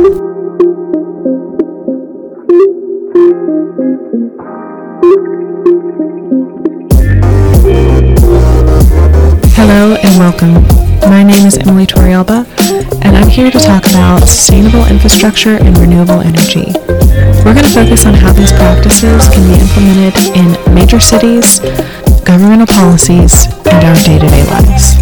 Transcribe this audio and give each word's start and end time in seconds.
Hello 0.00 0.08
and 10.00 10.18
welcome. 10.18 10.54
My 11.02 11.22
name 11.22 11.44
is 11.44 11.58
Emily 11.58 11.84
Torrealba, 11.84 12.46
and 13.04 13.14
I'm 13.14 13.28
here 13.28 13.50
to 13.50 13.58
talk 13.58 13.84
about 13.90 14.20
sustainable 14.20 14.86
infrastructure 14.86 15.58
and 15.58 15.76
renewable 15.76 16.20
energy. 16.22 16.72
We're 17.44 17.52
going 17.52 17.66
to 17.66 17.74
focus 17.74 18.06
on 18.06 18.14
how 18.14 18.32
these 18.32 18.52
practices 18.52 19.28
can 19.28 19.46
be 19.52 19.60
implemented 19.60 20.16
in 20.34 20.74
major 20.74 21.00
cities, 21.00 21.60
governmental 22.24 22.68
policies, 22.68 23.44
and 23.66 23.84
our 23.84 23.96
day-to-day 23.96 24.44
lives. 24.44 24.94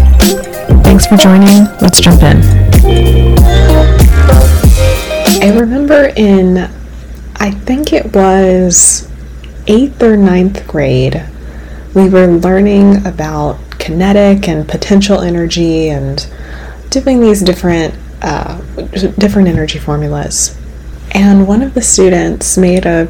Thanks 0.83 1.07
for 1.07 1.15
joining. 1.15 1.67
Let's 1.79 2.01
jump 2.01 2.21
in. 2.21 3.39
I 5.41 5.57
remember 5.57 6.11
in, 6.17 6.69
I 7.37 7.51
think 7.51 7.93
it 7.93 8.13
was 8.13 9.09
eighth 9.67 10.03
or 10.03 10.17
ninth 10.17 10.67
grade, 10.67 11.25
we 11.95 12.09
were 12.09 12.27
learning 12.27 13.05
about 13.05 13.57
kinetic 13.79 14.49
and 14.49 14.67
potential 14.67 15.21
energy 15.21 15.89
and 15.89 16.27
doing 16.89 17.21
these 17.21 17.41
different 17.41 17.95
uh, 18.21 18.59
different 19.17 19.47
energy 19.47 19.79
formulas. 19.79 20.57
And 21.11 21.47
one 21.47 21.61
of 21.61 21.73
the 21.73 21.81
students 21.81 22.57
made 22.57 22.85
a, 22.85 23.07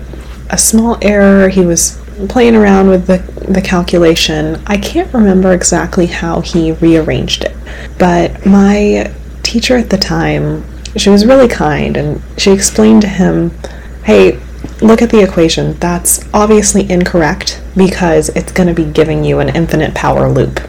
a 0.52 0.58
small 0.58 1.00
error. 1.02 1.50
He 1.50 1.66
was 1.66 2.00
playing 2.28 2.56
around 2.56 2.90
with 2.90 3.08
the, 3.08 3.18
the 3.52 3.62
calculation. 3.62 4.62
I 4.68 4.78
can't 4.78 5.12
remember 5.14 5.52
exactly 5.52 6.06
how 6.06 6.42
he 6.42 6.73
rearranged 6.73 7.44
it, 7.44 7.58
but 7.98 8.46
my 8.46 9.12
teacher 9.42 9.78
at 9.78 9.90
the 9.90 9.98
time, 9.98 10.64
she 10.98 11.10
was 11.10 11.26
really 11.26 11.48
kind 11.48 11.98
and 11.98 12.22
she 12.38 12.52
explained 12.52 13.02
to 13.04 13.08
him, 13.08 13.52
hey, 14.04 14.40
look 14.82 15.02
at 15.02 15.10
the 15.10 15.22
equation. 15.22 15.73
That's 15.76 16.28
obviously 16.34 16.90
incorrect 16.90 17.62
because 17.76 18.30
it's 18.30 18.52
going 18.52 18.68
to 18.68 18.73
be 18.73 18.90
giving 18.90 19.23
you 19.23 19.40
an 19.40 19.50
infinite 19.50 19.94
power 19.94 20.30
loop. 20.30 20.62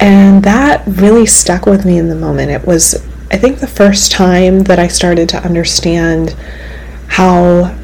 And 0.00 0.42
that 0.44 0.84
really 0.86 1.26
stuck 1.26 1.66
with 1.66 1.84
me 1.84 1.98
in 1.98 2.08
the 2.08 2.14
moment. 2.14 2.50
It 2.50 2.66
was, 2.66 2.94
I 3.30 3.36
think, 3.36 3.58
the 3.58 3.66
first 3.66 4.12
time 4.12 4.60
that 4.60 4.78
I 4.78 4.88
started 4.88 5.28
to 5.30 5.44
understand 5.44 6.36
how 7.08 7.76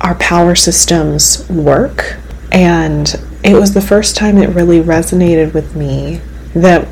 our 0.00 0.14
power 0.16 0.54
systems 0.54 1.48
work. 1.48 2.16
And 2.50 3.14
it 3.44 3.54
was 3.54 3.74
the 3.74 3.80
first 3.80 4.16
time 4.16 4.38
it 4.38 4.48
really 4.48 4.80
resonated 4.80 5.54
with 5.54 5.76
me 5.76 6.20
that 6.54 6.88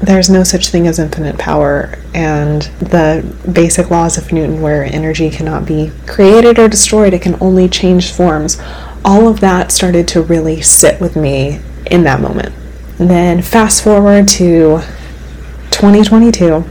there's 0.00 0.28
no 0.28 0.42
such 0.42 0.68
thing 0.68 0.86
as 0.86 0.98
infinite 0.98 1.38
power, 1.38 1.98
and 2.14 2.62
the 2.80 3.24
basic 3.50 3.90
laws 3.90 4.18
of 4.18 4.32
Newton, 4.32 4.60
where 4.60 4.84
energy 4.84 5.30
cannot 5.30 5.66
be 5.66 5.90
created 6.06 6.58
or 6.58 6.68
destroyed, 6.68 7.14
it 7.14 7.22
can 7.22 7.36
only 7.40 7.68
change 7.68 8.12
forms. 8.12 8.60
All 9.04 9.28
of 9.28 9.40
that 9.40 9.72
started 9.72 10.06
to 10.08 10.22
really 10.22 10.60
sit 10.60 11.00
with 11.00 11.16
me 11.16 11.60
in 11.86 12.04
that 12.04 12.20
moment. 12.20 12.54
And 12.98 13.10
then 13.10 13.42
fast 13.42 13.82
forward 13.82 14.28
to 14.28 14.80
2022, 15.70 16.64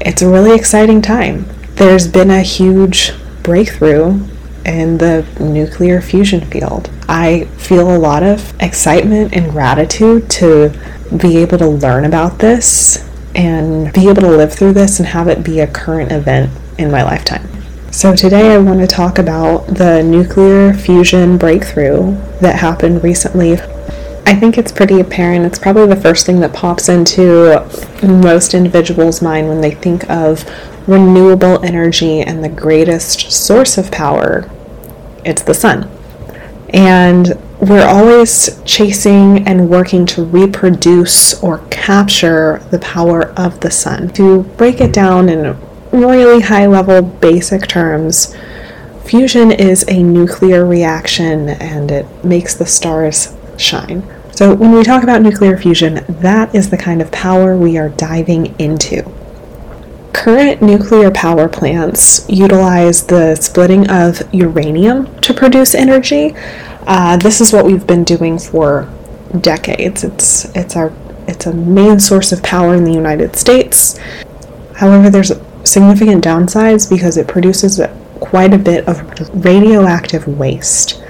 it's 0.00 0.22
a 0.22 0.28
really 0.28 0.54
exciting 0.54 1.02
time. 1.02 1.46
There's 1.74 2.08
been 2.08 2.30
a 2.30 2.42
huge 2.42 3.12
breakthrough 3.42 4.20
in 4.68 4.98
the 4.98 5.26
nuclear 5.40 6.00
fusion 6.00 6.42
field. 6.42 6.90
I 7.08 7.44
feel 7.56 7.96
a 7.96 7.98
lot 7.98 8.22
of 8.22 8.54
excitement 8.60 9.34
and 9.34 9.50
gratitude 9.50 10.30
to 10.32 10.72
be 11.16 11.38
able 11.38 11.58
to 11.58 11.66
learn 11.66 12.04
about 12.04 12.38
this 12.38 13.08
and 13.34 13.92
be 13.92 14.08
able 14.08 14.22
to 14.22 14.30
live 14.30 14.52
through 14.52 14.74
this 14.74 14.98
and 14.98 15.08
have 15.08 15.28
it 15.28 15.42
be 15.42 15.60
a 15.60 15.66
current 15.66 16.12
event 16.12 16.50
in 16.78 16.90
my 16.90 17.02
lifetime. 17.02 17.48
So, 17.90 18.14
today 18.14 18.52
I 18.52 18.58
want 18.58 18.80
to 18.80 18.86
talk 18.86 19.18
about 19.18 19.66
the 19.66 20.02
nuclear 20.02 20.74
fusion 20.74 21.38
breakthrough 21.38 22.16
that 22.40 22.56
happened 22.56 23.02
recently. 23.02 23.54
I 24.26 24.34
think 24.34 24.58
it's 24.58 24.70
pretty 24.70 25.00
apparent. 25.00 25.46
It's 25.46 25.58
probably 25.58 25.86
the 25.86 25.96
first 26.00 26.26
thing 26.26 26.40
that 26.40 26.52
pops 26.52 26.90
into 26.90 27.66
most 28.02 28.52
individuals' 28.52 29.22
mind 29.22 29.48
when 29.48 29.62
they 29.62 29.70
think 29.70 30.08
of 30.10 30.44
renewable 30.86 31.64
energy 31.64 32.20
and 32.20 32.44
the 32.44 32.48
greatest 32.50 33.32
source 33.32 33.78
of 33.78 33.90
power. 33.90 34.50
It's 35.28 35.42
the 35.42 35.52
sun. 35.52 35.90
And 36.70 37.38
we're 37.60 37.86
always 37.86 38.62
chasing 38.64 39.46
and 39.46 39.68
working 39.68 40.06
to 40.06 40.24
reproduce 40.24 41.42
or 41.42 41.58
capture 41.70 42.62
the 42.70 42.78
power 42.78 43.24
of 43.32 43.60
the 43.60 43.70
sun. 43.70 44.08
To 44.14 44.44
break 44.56 44.80
it 44.80 44.90
down 44.90 45.28
in 45.28 45.54
really 45.92 46.40
high 46.40 46.66
level, 46.66 47.02
basic 47.02 47.66
terms, 47.68 48.34
fusion 49.04 49.52
is 49.52 49.84
a 49.86 50.02
nuclear 50.02 50.64
reaction 50.64 51.50
and 51.50 51.90
it 51.90 52.24
makes 52.24 52.54
the 52.54 52.66
stars 52.66 53.36
shine. 53.58 54.02
So, 54.32 54.54
when 54.54 54.72
we 54.72 54.82
talk 54.82 55.02
about 55.02 55.20
nuclear 55.20 55.58
fusion, 55.58 56.06
that 56.08 56.54
is 56.54 56.70
the 56.70 56.78
kind 56.78 57.02
of 57.02 57.12
power 57.12 57.54
we 57.54 57.76
are 57.76 57.90
diving 57.90 58.58
into. 58.58 59.02
Current 60.28 60.60
nuclear 60.60 61.10
power 61.10 61.48
plants 61.48 62.28
utilize 62.28 63.06
the 63.06 63.34
splitting 63.36 63.88
of 63.88 64.22
uranium 64.34 65.18
to 65.22 65.32
produce 65.32 65.74
energy, 65.74 66.34
uh, 66.86 67.16
this 67.16 67.40
is 67.40 67.50
what 67.50 67.64
we've 67.64 67.86
been 67.86 68.04
doing 68.04 68.38
for 68.38 68.86
decades. 69.40 70.04
It's 70.04 70.44
it's 70.54 70.76
our 70.76 70.92
it's 71.26 71.46
a 71.46 71.54
main 71.54 71.98
source 71.98 72.30
of 72.30 72.42
power 72.42 72.74
in 72.74 72.84
the 72.84 72.92
United 72.92 73.36
States. 73.36 73.98
However, 74.74 75.08
there's 75.08 75.32
significant 75.64 76.22
downsides 76.22 76.90
because 76.90 77.16
it 77.16 77.26
produces 77.26 77.80
quite 78.20 78.52
a 78.52 78.58
bit 78.58 78.86
of 78.86 79.00
radioactive 79.42 80.28
waste. 80.28 81.02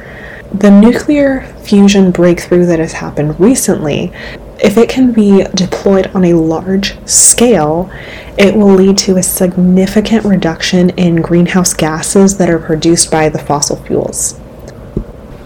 The 0.55 0.71
nuclear 0.71 1.43
fusion 1.65 2.13
breakthrough 2.13 2.67
that 2.67 2.79
has 2.79 2.93
happened 2.93 3.41
recently, 3.41 4.13
if 4.61 4.77
it 4.77 4.89
can 4.89 5.13
be 5.13 5.45
deployed 5.55 6.09
on 6.09 6.25
a 6.25 6.35
large 6.35 6.99
scale, 7.09 7.91
it 8.37 8.55
will 8.55 8.75
lead 8.75 8.99
to 8.99 9.17
a 9.17 9.23
significant 9.23 10.25
reduction 10.25 10.91
in 10.91 11.23
greenhouse 11.23 11.73
gases 11.73 12.39
that 12.39 12.51
are 12.51 12.59
produced 12.59 13.11
by 13.11 13.29
the 13.29 13.39
fossil 13.39 13.77
fuels. 13.77 14.39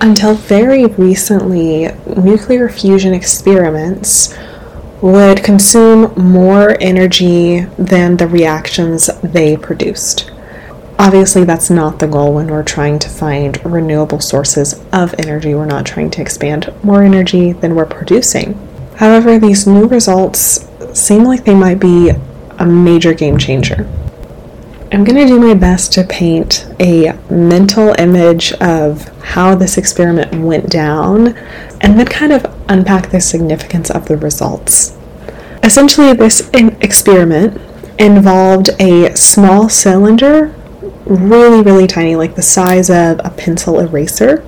Until 0.01 0.35
very 0.35 0.87
recently, 0.87 1.89
nuclear 2.17 2.69
fusion 2.69 3.13
experiments 3.15 4.37
would 5.01 5.45
consume 5.45 6.13
more 6.17 6.77
energy 6.81 7.61
than 7.79 8.17
the 8.17 8.27
reactions 8.27 9.11
they 9.23 9.57
produced. 9.57 10.31
Obviously, 10.99 11.45
that's 11.45 11.71
not 11.71 11.99
the 11.99 12.07
goal 12.07 12.35
when 12.35 12.47
we're 12.47 12.63
trying 12.63 12.99
to 13.01 13.09
find 13.09 13.65
renewable 13.65 14.21
sources 14.21 14.81
of 14.93 15.15
energy. 15.19 15.55
We're 15.55 15.67
not 15.67 15.87
trying 15.87 16.11
to 16.13 16.21
expand 16.23 16.73
more 16.83 17.03
energy 17.03 17.53
than 17.53 17.75
we're 17.75 17.87
producing. 17.87 18.57
However, 19.03 19.37
these 19.37 19.67
new 19.67 19.89
results 19.89 20.65
seem 20.95 21.25
like 21.25 21.45
they 21.45 21.57
might 21.57 21.81
be 21.81 22.13
a 22.61 22.65
major 22.65 23.13
game 23.13 23.37
changer. 23.37 23.91
I'm 24.93 25.03
going 25.03 25.17
to 25.17 25.27
do 25.27 25.41
my 25.41 25.55
best 25.55 25.93
to 25.95 26.05
paint 26.05 26.73
a 26.79 27.19
mental 27.29 27.97
image 27.99 28.53
of 28.61 29.09
how 29.25 29.57
this 29.57 29.77
experiment 29.77 30.33
went 30.41 30.71
down 30.71 31.37
and 31.81 31.99
then 31.99 32.07
kind 32.07 32.33
of 32.33 32.47
unpack 32.69 33.11
the 33.11 33.21
significance 33.21 33.91
of 33.91 34.07
the 34.07 34.17
results. 34.17 34.97
Essentially, 35.65 36.13
this 36.13 36.49
experiment 36.55 37.61
involved 37.99 38.71
a 38.79 39.17
small 39.17 39.69
cylinder, 39.69 40.55
really, 41.07 41.61
really 41.61 41.89
tiny, 41.89 42.15
like 42.15 42.37
the 42.37 42.43
size 42.43 42.89
of 42.89 43.21
a 43.25 43.35
pencil 43.37 43.81
eraser, 43.81 44.47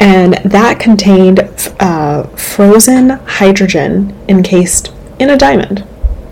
and 0.00 0.34
that 0.44 0.78
contained 0.78 1.40
uh, 1.80 2.24
frozen 2.36 3.10
hydrogen 3.10 4.16
encased 4.28 4.92
in 5.18 5.30
a 5.30 5.36
diamond. 5.36 5.84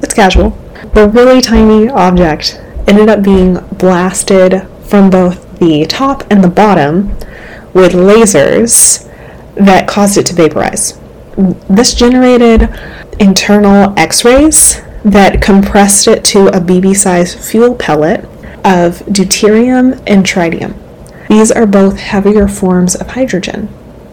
It's 0.02 0.14
casual. 0.14 0.50
The 0.94 1.08
really 1.08 1.40
tiny 1.40 1.88
object 1.88 2.60
ended 2.86 3.08
up 3.08 3.22
being 3.22 3.54
blasted 3.72 4.66
from 4.84 5.10
both 5.10 5.58
the 5.58 5.84
top 5.86 6.22
and 6.30 6.44
the 6.44 6.48
bottom 6.48 7.08
with 7.72 7.92
lasers 7.92 9.10
that 9.56 9.88
caused 9.88 10.16
it 10.16 10.26
to 10.26 10.34
vaporize. 10.34 10.98
This 11.68 11.94
generated 11.94 12.68
internal 13.18 13.98
x 13.98 14.24
rays 14.24 14.80
that 15.04 15.40
compressed 15.42 16.08
it 16.08 16.24
to 16.24 16.48
a 16.48 16.60
BB 16.60 16.96
sized 16.96 17.38
fuel 17.38 17.74
pellet 17.74 18.24
of 18.64 18.98
deuterium 19.06 20.02
and 20.06 20.24
tritium. 20.24 20.74
These 21.28 21.50
are 21.50 21.66
both 21.66 21.98
heavier 21.98 22.48
forms 22.48 22.94
of 22.94 23.08
hydrogen. 23.10 23.68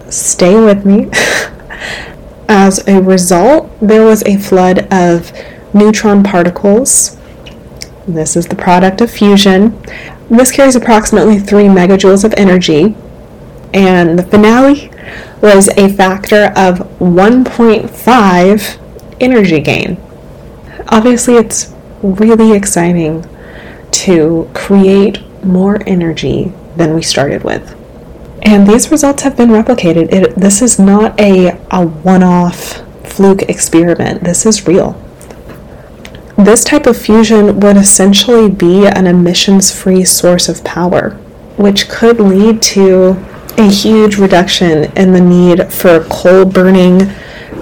Stay 0.09 0.55
with 0.55 0.85
me. 0.85 1.09
As 2.49 2.85
a 2.87 3.01
result, 3.01 3.71
there 3.79 4.05
was 4.05 4.23
a 4.23 4.37
flood 4.37 4.87
of 4.91 5.31
neutron 5.73 6.23
particles 6.23 7.17
this 8.07 8.35
is 8.35 8.47
the 8.47 8.55
product 8.55 8.99
of 8.99 9.09
fusion. 9.09 9.81
This 10.29 10.51
carries 10.51 10.75
approximately 10.75 11.39
3 11.39 11.63
megajoules 11.65 12.25
of 12.25 12.33
energy, 12.33 12.95
and 13.73 14.19
the 14.19 14.23
finale 14.23 14.91
was 15.41 15.69
a 15.77 15.87
factor 15.87 16.51
of 16.55 16.79
1.5 16.99 18.79
energy 19.21 19.59
gain. 19.61 19.97
Obviously, 20.89 21.35
it's 21.35 21.73
really 22.01 22.51
exciting 22.55 23.25
to 23.91 24.49
create 24.53 25.19
more 25.45 25.81
energy 25.87 26.51
than 26.75 26.93
we 26.93 27.01
started 27.01 27.43
with. 27.43 27.75
And 28.43 28.67
these 28.67 28.91
results 28.91 29.23
have 29.23 29.37
been 29.37 29.49
replicated. 29.49 30.11
It, 30.11 30.35
this 30.35 30.61
is 30.61 30.77
not 30.77 31.19
a, 31.19 31.57
a 31.71 31.85
one 31.85 32.23
off 32.23 32.81
fluke 33.07 33.43
experiment, 33.43 34.23
this 34.23 34.45
is 34.45 34.67
real. 34.67 34.99
This 36.37 36.63
type 36.63 36.87
of 36.87 36.97
fusion 36.97 37.59
would 37.59 37.77
essentially 37.77 38.49
be 38.49 38.87
an 38.87 39.05
emissions 39.05 39.71
free 39.71 40.03
source 40.03 40.49
of 40.49 40.63
power, 40.63 41.11
which 41.57 41.87
could 41.87 42.19
lead 42.19 42.61
to 42.63 43.23
a 43.57 43.69
huge 43.69 44.17
reduction 44.17 44.91
in 44.97 45.13
the 45.13 45.21
need 45.21 45.71
for 45.71 46.03
coal 46.09 46.43
burning 46.43 47.13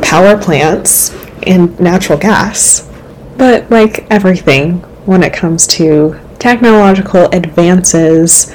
power 0.01 0.38
plants 0.38 1.13
and 1.44 1.78
natural 1.80 2.18
gas. 2.18 2.89
But, 3.38 3.69
like 3.69 4.10
everything, 4.10 4.80
when 5.06 5.22
it 5.22 5.33
comes 5.33 5.68
to 5.68 6.19
technological 6.41 7.27
advances 7.33 8.51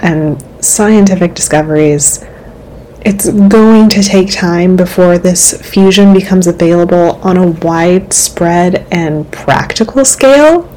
and 0.00 0.44
scientific 0.62 1.32
discoveries, 1.34 2.22
it's 3.00 3.30
going 3.30 3.88
to 3.88 4.02
take 4.02 4.30
time 4.30 4.76
before 4.76 5.16
this 5.16 5.60
fusion 5.62 6.12
becomes 6.12 6.46
available 6.46 7.16
on 7.22 7.38
a 7.38 7.50
widespread 7.50 8.86
and 8.92 9.32
practical 9.32 10.04
scale. 10.04 10.68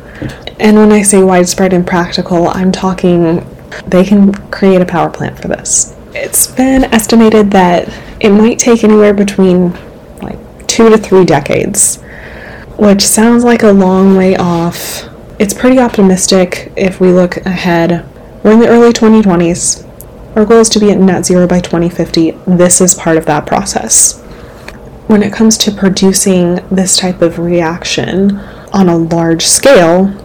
And 0.58 0.78
when 0.78 0.94
I 0.94 1.02
say 1.02 1.22
widespread 1.22 1.74
and 1.74 1.86
practical, 1.86 2.48
I'm 2.48 2.72
talking 2.72 3.46
they 3.88 4.06
can 4.06 4.32
create 4.50 4.80
a 4.80 4.86
power 4.86 5.10
plant 5.10 5.38
for 5.38 5.50
this. 5.50 5.94
It's 6.14 6.48
been 6.48 6.86
estimated 6.86 7.52
that 7.52 7.90
it 8.22 8.30
might 8.30 8.60
take 8.60 8.86
anywhere 8.86 9.14
between 9.14 9.74
like 10.22 10.40
two 10.68 10.90
to 10.90 10.98
three 10.98 11.26
decades, 11.26 12.02
which 12.78 13.06
sounds 13.06 13.44
like 13.44 13.64
a 13.64 13.72
long 13.74 14.16
way 14.16 14.38
off. 14.38 15.10
It's 15.38 15.54
pretty 15.54 15.80
optimistic 15.80 16.72
if 16.78 17.02
we 17.02 17.12
look 17.12 17.36
ahead. 17.46 18.06
We're 18.42 18.54
in 18.54 18.60
the 18.60 18.70
early 18.70 18.94
2020s. 18.94 19.84
Our 20.38 20.46
goal 20.46 20.60
is 20.60 20.70
to 20.70 20.80
be 20.80 20.92
at 20.92 20.98
net 20.98 21.26
zero 21.26 21.46
by 21.46 21.60
2050. 21.60 22.32
This 22.48 22.80
is 22.80 22.94
part 22.94 23.18
of 23.18 23.26
that 23.26 23.46
process. 23.46 24.22
When 25.08 25.22
it 25.22 25.34
comes 25.34 25.58
to 25.58 25.74
producing 25.74 26.66
this 26.72 26.96
type 26.96 27.22
of 27.22 27.38
reaction 27.38 28.38
on 28.72 28.88
a 28.88 28.96
large 28.96 29.46
scale, 29.46 30.18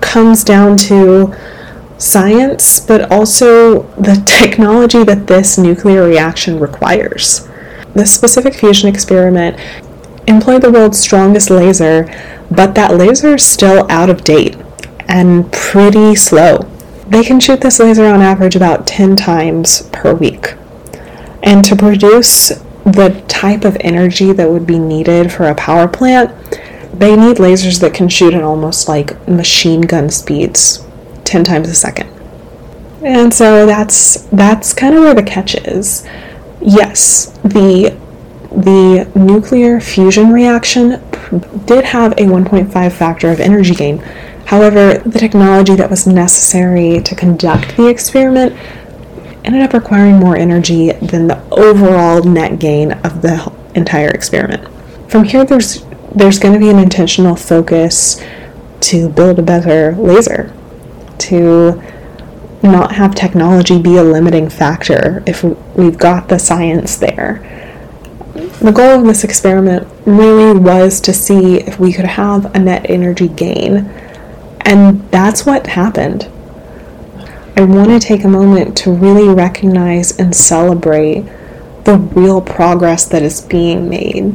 comes 0.00 0.42
down 0.42 0.76
to 0.78 1.32
science, 1.96 2.80
but 2.80 3.12
also 3.12 3.84
the 3.92 4.20
technology 4.26 5.04
that 5.04 5.28
this 5.28 5.56
nuclear 5.56 6.02
reaction 6.02 6.58
requires. 6.58 7.48
This 7.94 8.12
specific 8.12 8.54
fusion 8.54 8.88
experiment 8.88 9.56
employed 10.26 10.62
the 10.62 10.70
world's 10.70 10.98
strongest 10.98 11.50
laser, 11.50 12.04
but 12.50 12.74
that 12.74 12.96
laser 12.96 13.34
is 13.34 13.44
still 13.44 13.86
out 13.90 14.10
of 14.10 14.24
date 14.24 14.56
and 15.08 15.50
pretty 15.52 16.14
slow. 16.14 16.58
They 17.06 17.22
can 17.22 17.40
shoot 17.40 17.60
this 17.60 17.78
laser 17.78 18.06
on 18.06 18.20
average 18.20 18.56
about 18.56 18.86
10 18.86 19.16
times 19.16 19.82
per 19.92 20.14
week. 20.14 20.54
And 21.42 21.64
to 21.66 21.76
produce 21.76 22.48
the 22.84 23.22
type 23.28 23.64
of 23.64 23.76
energy 23.80 24.32
that 24.32 24.50
would 24.50 24.66
be 24.66 24.78
needed 24.78 25.32
for 25.32 25.44
a 25.44 25.54
power 25.54 25.86
plant, 25.86 26.30
they 26.92 27.16
need 27.16 27.36
lasers 27.36 27.80
that 27.80 27.94
can 27.94 28.08
shoot 28.08 28.34
at 28.34 28.42
almost 28.42 28.88
like 28.88 29.28
machine 29.28 29.82
gun 29.82 30.10
speeds, 30.10 30.84
10 31.24 31.44
times 31.44 31.68
a 31.68 31.74
second. 31.74 32.08
And 33.02 33.34
so 33.34 33.66
that's 33.66 34.22
that's 34.30 34.72
kind 34.72 34.94
of 34.94 35.02
where 35.02 35.14
the 35.14 35.22
catch 35.22 35.54
is. 35.54 36.06
Yes, 36.62 37.26
the 37.44 37.94
the 38.56 39.10
nuclear 39.14 39.80
fusion 39.80 40.32
reaction 40.32 41.02
did 41.66 41.84
have 41.84 42.12
a 42.12 42.26
1.5 42.26 42.92
factor 42.92 43.30
of 43.30 43.40
energy 43.40 43.74
gain, 43.74 44.02
However, 44.46 44.98
the 44.98 45.18
technology 45.18 45.74
that 45.74 45.90
was 45.90 46.06
necessary 46.06 47.00
to 47.02 47.14
conduct 47.14 47.76
the 47.76 47.88
experiment 47.88 48.52
ended 49.44 49.62
up 49.62 49.72
requiring 49.72 50.16
more 50.16 50.36
energy 50.36 50.92
than 50.92 51.26
the 51.26 51.42
overall 51.50 52.22
net 52.22 52.58
gain 52.58 52.92
of 52.92 53.22
the 53.22 53.52
entire 53.74 54.10
experiment. 54.10 54.68
From 55.10 55.24
here, 55.24 55.44
there's 55.44 55.84
there's 56.14 56.38
going 56.38 56.54
to 56.54 56.60
be 56.60 56.70
an 56.70 56.78
intentional 56.78 57.34
focus 57.34 58.22
to 58.80 59.08
build 59.08 59.38
a 59.38 59.42
better 59.42 59.92
laser, 59.96 60.52
to 61.18 61.82
not 62.62 62.92
have 62.92 63.14
technology 63.14 63.82
be 63.82 63.96
a 63.96 64.04
limiting 64.04 64.48
factor 64.48 65.22
if 65.26 65.42
we've 65.76 65.98
got 65.98 66.28
the 66.28 66.38
science 66.38 66.96
there. 66.96 67.42
The 68.34 68.72
goal 68.72 69.00
of 69.00 69.06
this 69.06 69.24
experiment 69.24 69.86
really 70.06 70.58
was 70.58 71.00
to 71.02 71.12
see 71.12 71.56
if 71.58 71.78
we 71.78 71.92
could 71.92 72.04
have 72.04 72.54
a 72.54 72.58
net 72.58 72.88
energy 72.88 73.28
gain 73.28 73.88
and 74.64 75.08
that's 75.10 75.44
what 75.44 75.66
happened. 75.66 76.28
I 77.56 77.64
want 77.64 77.90
to 77.90 78.00
take 78.00 78.24
a 78.24 78.28
moment 78.28 78.76
to 78.78 78.92
really 78.92 79.32
recognize 79.32 80.18
and 80.18 80.34
celebrate 80.34 81.24
the 81.84 81.98
real 81.98 82.40
progress 82.40 83.04
that 83.04 83.22
is 83.22 83.42
being 83.42 83.88
made. 83.88 84.34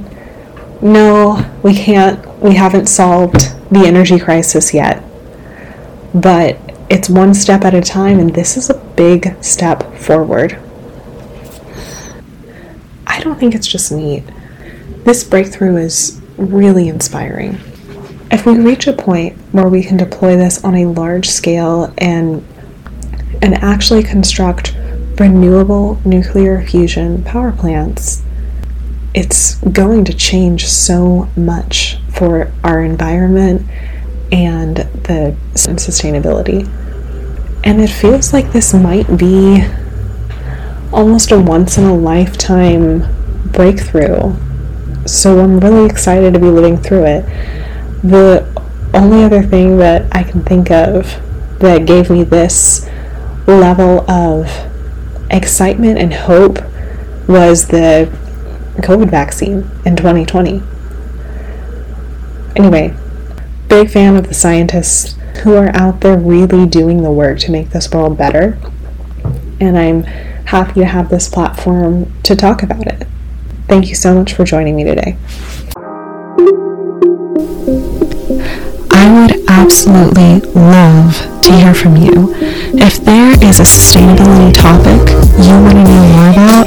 No, 0.81 1.51
we 1.63 1.73
can't, 1.73 2.25
we 2.39 2.55
haven't 2.55 2.85
solved 2.85 3.53
the 3.71 3.85
energy 3.85 4.19
crisis 4.19 4.73
yet, 4.73 5.03
but 6.13 6.57
it's 6.89 7.09
one 7.09 7.33
step 7.33 7.63
at 7.65 7.73
a 7.73 7.81
time, 7.81 8.19
and 8.19 8.33
this 8.33 8.55
is 8.55 8.69
a 8.69 8.77
big 8.95 9.43
step 9.43 9.93
forward. 9.95 10.57
I 13.19 13.21
don't 13.21 13.37
think 13.37 13.53
it's 13.53 13.67
just 13.67 13.91
neat. 13.91 14.23
This 15.03 15.25
breakthrough 15.25 15.75
is 15.75 16.21
really 16.37 16.87
inspiring. 16.87 17.57
If 18.31 18.45
we 18.45 18.57
reach 18.57 18.87
a 18.87 18.93
point 18.93 19.37
where 19.51 19.67
we 19.67 19.83
can 19.83 19.97
deploy 19.97 20.37
this 20.37 20.63
on 20.63 20.73
a 20.73 20.85
large 20.85 21.27
scale 21.29 21.93
and 21.97 22.47
and 23.41 23.55
actually 23.55 24.03
construct 24.03 24.73
renewable 25.19 25.99
nuclear 26.05 26.65
fusion 26.65 27.21
power 27.25 27.51
plants, 27.51 28.23
it's 29.13 29.55
going 29.55 30.05
to 30.05 30.13
change 30.13 30.65
so 30.65 31.27
much 31.35 31.97
for 32.13 32.53
our 32.63 32.85
environment 32.85 33.69
and 34.31 34.77
the 34.77 35.35
sustainability. 35.55 36.65
And 37.65 37.81
it 37.81 37.89
feels 37.89 38.31
like 38.31 38.53
this 38.53 38.73
might 38.73 39.17
be 39.17 39.65
almost 40.91 41.31
a 41.31 41.39
once 41.39 41.77
in 41.77 41.83
a 41.85 41.95
lifetime 41.95 43.05
breakthrough. 43.51 44.35
So 45.05 45.39
I'm 45.39 45.59
really 45.59 45.89
excited 45.89 46.33
to 46.33 46.39
be 46.39 46.47
living 46.47 46.77
through 46.77 47.05
it. 47.05 47.25
The 48.03 48.45
only 48.93 49.23
other 49.23 49.43
thing 49.43 49.77
that 49.77 50.07
I 50.11 50.23
can 50.23 50.43
think 50.43 50.71
of 50.71 51.05
that 51.59 51.85
gave 51.85 52.09
me 52.09 52.23
this 52.23 52.89
level 53.47 54.09
of 54.09 54.47
excitement 55.29 55.99
and 55.99 56.13
hope 56.13 56.59
was 57.27 57.67
the 57.67 58.09
COVID 58.77 59.09
vaccine 59.09 59.69
in 59.85 59.95
2020. 59.95 60.63
Anyway, 62.55 62.95
big 63.67 63.89
fan 63.89 64.15
of 64.15 64.27
the 64.27 64.33
scientists 64.33 65.15
who 65.43 65.53
are 65.55 65.73
out 65.75 66.01
there 66.01 66.17
really 66.17 66.65
doing 66.65 67.03
the 67.03 67.11
work 67.11 67.39
to 67.39 67.51
make 67.51 67.69
this 67.69 67.91
world 67.91 68.17
better. 68.17 68.57
And 69.59 69.77
I'm 69.77 70.05
happy 70.49 70.79
to 70.79 70.85
have 70.85 71.09
this 71.09 71.29
platform 71.29 72.11
to 72.23 72.35
talk 72.35 72.63
about 72.63 72.87
it. 72.87 73.07
Thank 73.67 73.87
you 73.89 73.93
so 73.93 74.15
much 74.15 74.33
for 74.33 74.43
joining 74.43 74.75
me 74.75 74.83
today. 74.83 75.15
I 78.89 79.05
would 79.13 79.47
absolutely 79.47 80.41
love 80.59 81.13
to 81.43 81.51
hear 81.53 81.75
from 81.75 81.97
you. 81.97 82.33
If 82.73 82.97
there 83.05 83.31
is 83.45 83.59
a 83.59 83.69
sustainability 83.69 84.51
topic 84.57 85.09
you 85.37 85.53
want 85.61 85.77
to 85.77 85.83
know 85.83 86.03
more 86.17 86.29
about, 86.33 86.65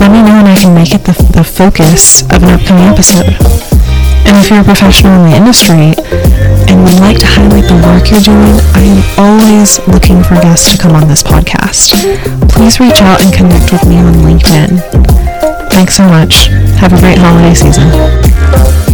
let 0.00 0.10
me 0.10 0.22
know 0.22 0.42
and 0.42 0.48
I 0.48 0.56
can 0.56 0.74
make 0.74 0.92
it 0.92 1.04
the, 1.04 1.14
the 1.32 1.44
focus 1.44 2.22
of 2.22 2.42
an 2.42 2.50
upcoming 2.50 2.88
episode. 2.90 3.38
And 4.26 4.36
if 4.38 4.50
you're 4.50 4.60
a 4.60 4.64
professional 4.64 5.24
in 5.24 5.30
the 5.30 5.36
industry 5.36 5.94
and 6.80 6.88
would 6.88 7.00
like 7.00 7.18
to 7.18 7.26
highlight 7.26 7.64
the 7.64 7.76
work 7.84 8.10
you're 8.10 8.20
doing, 8.20 8.56
I 8.74 8.84
am 8.88 9.02
always 9.18 9.86
looking 9.86 10.22
for 10.22 10.34
guests 10.40 10.72
to 10.72 10.78
come 10.78 10.92
on 10.92 11.08
this 11.08 11.22
podcast. 11.22 11.92
Please 12.48 12.80
reach 12.80 13.02
out 13.02 13.22
and 13.22 13.32
connect 13.32 13.72
with 13.72 13.86
me 13.86 13.98
on 13.98 14.14
LinkedIn. 14.24 14.80
Thanks 15.70 15.96
so 15.96 16.04
much. 16.04 16.46
Have 16.80 16.92
a 16.92 17.00
great 17.00 17.18
holiday 17.18 17.54
season. 17.54 18.89